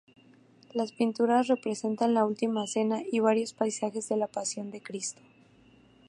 [0.73, 5.21] Las pinturas representan la Última Cena y varios pasajes de la Pasión de Cristo.